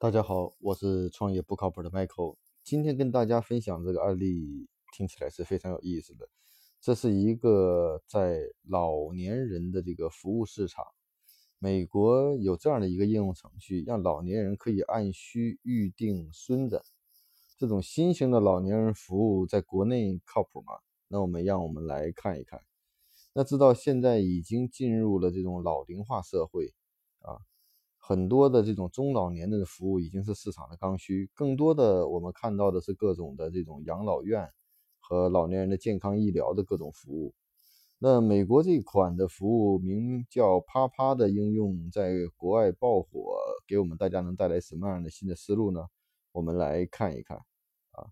[0.00, 2.36] 大家好，我是创业不靠谱的 Michael。
[2.64, 6.26] 今天跟大家分享这个案例，听起来是非常有意思的。
[6.80, 10.86] 这是一个在老年人的这个服务市场，
[11.58, 16.80] 美国有这样的一个应用程序，让老年人可以按需预定孙子。
[17.58, 20.78] 这种新型的老年人服务在国内靠谱吗？
[21.08, 22.62] 那我们让我们来看一看。
[23.34, 26.72] 那知道现在已经进入了这种老龄化社会
[27.18, 27.44] 啊。
[28.10, 34.50] 很多的这种中老年的服务已经是市场的刚需，更多的我们看到的是各种的这种养老院
[34.98, 37.32] 和老年人的健康医疗的各种服务。
[38.00, 45.86] 那美国这款的服务名叫啪啪的应用，在国外爆火，给我们大家能带来什么样的新的思路呢？
[46.32, 47.36] 我们来看一看
[47.92, 48.10] 啊，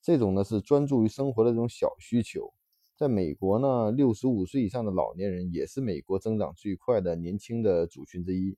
[0.00, 2.50] 这种呢是专注于生活的这种小需求，
[2.96, 8.56] 在美国呢，六十五岁以上的老年人也是美国增长最快的年轻的族群之一。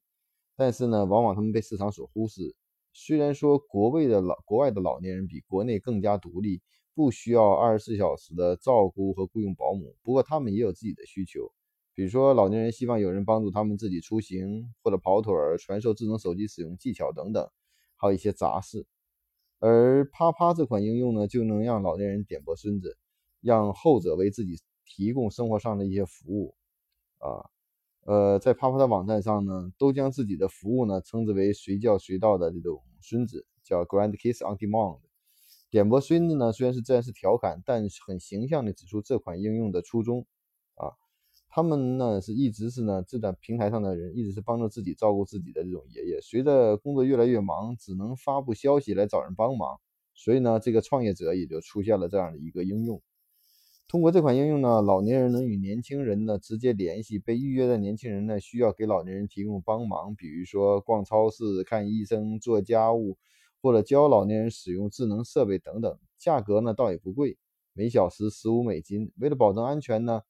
[0.56, 2.56] 但是呢，往往他们被市场所忽视。
[2.92, 6.62] 虽然说国外的老国外的老年人比国内更加独立，
[6.94, 11.52] 不需要二十四小时的照顾和雇佣保姆，不过他们也有自己的需求。
[11.94, 17.50] 比如说，老年人希望有人帮助他们自己出行或者跑腿儿、传授智能手机使用技巧等等，
[17.96, 18.86] 还有一些杂事。
[19.58, 22.96] 而啪啪这款应用呢，就能让老年人点拨孙子，
[23.40, 26.54] 让后者为自己提供生活上的一些服务
[27.18, 27.48] 啊。
[28.06, 35.00] 呃，在啪啪的网站上呢，都将自己的服务呢称之为随叫随到的这种孙子，叫 Grandkids on Demand。
[35.70, 40.24] 点播孙子呢，虽然是自然是调侃，但是很形象的指出这款应用的初衷
[40.76, 40.94] 啊。
[41.48, 46.20] 他们呢是一直是呢这个平台上的人，一直是帮助自己照顾自己的这种爷爷。
[46.20, 49.80] 随着工作越来越忙，只能发布消息来找人帮忙，
[50.14, 53.02] 所以呢，这个创业者也就出现了这样的一个应用。
[53.88, 57.20] 通过这款应用呢，老年人能与年轻人呢直接联系。
[57.20, 63.16] 被预约的年轻人呢，需要给老年人提供帮忙，比如说逛超市、看医生、做家务，
[63.62, 65.96] 或者教老年人使用智能设备等等。
[66.18, 67.38] 价格呢倒也不贵，
[67.74, 69.12] 每小时十五美金。
[69.18, 70.22] 为了保证安全呢，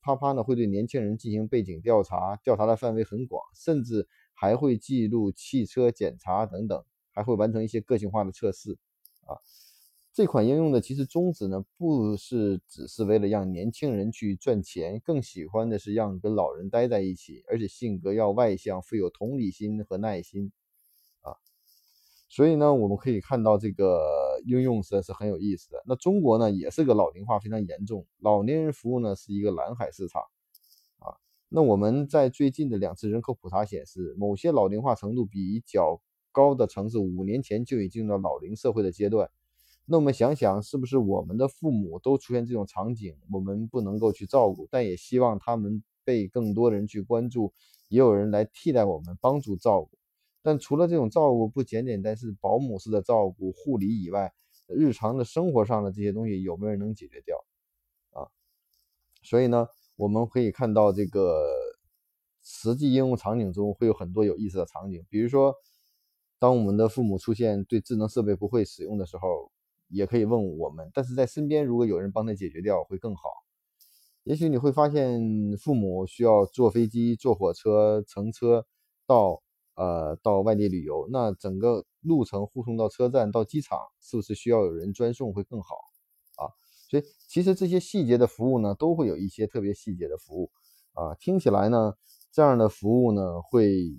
[0.00, 8.72] 啪啪呢会对年轻人进行背景调查，调查的范围很广，甚至还会记录汽车检查等等，还会完成一些个性化的测试
[9.24, 9.38] 啊。
[10.18, 20.50] 这款应用的其实宗旨呢，不是只是为了让年轻人去赚钱，更喜欢的是让跟老人待在一起，而且性格要外向，富有同理心和耐心
[21.20, 21.38] 啊。
[22.28, 25.80] 所以呢，我们可以看到这个应用实在是很有意思的。
[25.86, 30.20] 那中国呢，也是个老龄化非常严重，老年人服务呢是一个蓝海市场
[30.98, 31.14] 啊。
[31.48, 36.02] 那我们在最近的两次人口普查显示，某些老龄化程度比较
[36.32, 39.30] 高的城市，五年前就已经到老龄社会的阶段。
[39.90, 43.16] 那我们想想，是不是我们的父母都出现这种场景？
[43.32, 47.54] 我们不能够去照顾，但也希望他们被更多人去关注，
[47.88, 49.96] 也有人来替代我们帮助照顾。
[50.42, 54.30] 但除了这种照顾，不简简单是保姆式的照顾、护理以外，
[54.66, 57.42] 日常的生活上的这些东西有没有人能解决掉？
[58.10, 58.28] 啊，
[59.22, 61.48] 所以呢，我们可以看到这个
[62.42, 65.54] 实际应用场景中会有很多有意思的场景，比如说，
[66.38, 69.50] 当我们的父母出现对智能设备不会使用的时候。
[69.88, 73.22] 也可以问我们，但是在身边如果有人帮他解决掉会更好。
[74.24, 75.20] 也许你会发现，
[75.56, 78.66] 父母需要坐飞机、坐火车、乘车
[79.06, 79.42] 到
[79.74, 85.76] 呃到外地旅游，那整个路程护送到车站到机场，是不是需要有人专送会更好
[86.36, 86.52] 啊？
[86.90, 90.50] 所以其实这些细节的服务呢，都会有一些特别细节的服务
[90.92, 91.14] 啊。
[91.14, 91.94] 听起来呢，
[92.30, 93.98] 这样的服务呢会。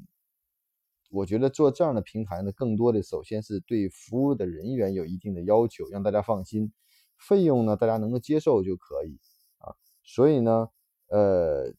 [1.09, 6.71] 我觉得做这样的平台呢，更多的首先是对服务的人员有一定的要求，让大家放心。
[7.17, 9.17] 费用呢，大家能够接受就可以
[9.57, 9.73] 啊。
[10.03, 10.69] 所以呢，
[11.07, 11.73] 呃，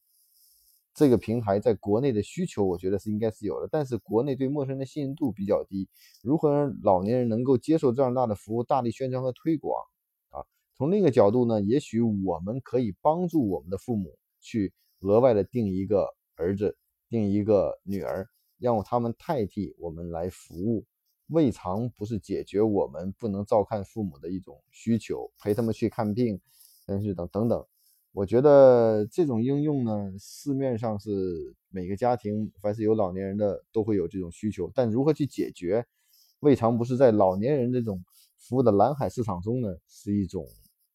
[0.93, 3.69] 这个平台在国内的需求，我觉得是应该是有的。
[3.71, 5.89] 但是国内对陌生人的信任度比较低，
[6.23, 9.75] 如何让老年人能够接受这样大的服务，大力宣传和推广
[10.31, 10.45] 啊？
[10.77, 16.77] 从另一个角度呢，也许我们可以帮助我们的父母去额外的定一个儿子，
[17.09, 18.29] 定一个女儿。
[18.61, 20.85] 让他们代替我们来服务，
[21.29, 26.39] 未尝不是解决我们不能照看父母的一种需求，陪他们去看病，
[26.87, 27.65] 但是等等等。
[28.13, 35.87] 我觉得这种应用呢，市面上是每个家庭凡是有老年人的都会有这种需求，但如何去解决，
[36.41, 38.05] 未尝不是在老年人这种
[38.37, 40.45] 服务的蓝海市场中呢，是一种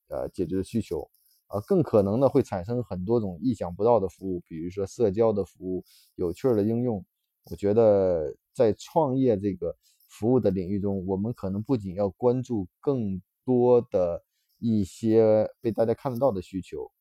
[0.09, 1.09] 呃解决的需求，
[1.47, 5.83] 啊，更可能呢会产生很多种意想不到的服务，比如说社交的服务、
[6.15, 7.03] 有趣的应用。
[7.49, 9.75] 我觉得在创业这个
[10.09, 14.23] 服务的领域中，我们可能不仅要关注更多的
[14.57, 16.91] 一些被大家看得到的需求，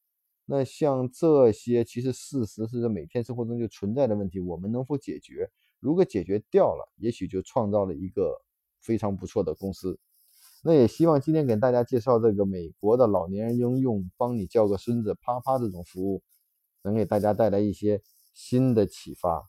[0.44, 5.50] 那像这些其实事实是在每天生活中就存在的问题，我们能否解决？
[5.80, 8.40] 如果解决掉了，也许就创造了一个
[8.80, 9.98] 非常不错的公司。
[10.62, 16.22] 那也希望今天给大家介绍这个美国的老年人应用，帮你叫个孙子啪啪这种服务，
[16.82, 18.02] 能给大家带来一些
[18.34, 19.48] 新的启发。